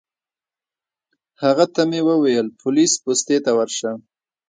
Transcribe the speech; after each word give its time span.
هغه 1.43 1.65
ته 1.73 1.81
مې 1.89 2.01
وویل 2.09 2.47
پولیس 2.61 2.91
پوستې 3.03 3.37
ته 3.45 3.51
ورشه. 3.57 3.91